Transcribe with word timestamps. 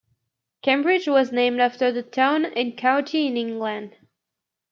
Cambridge 0.63 1.07
was 1.07 1.31
named 1.31 1.59
after 1.61 1.91
the 1.91 2.01
town 2.01 2.43
and 2.45 2.75
county 2.75 3.27
in 3.27 3.37
England. 3.37 3.93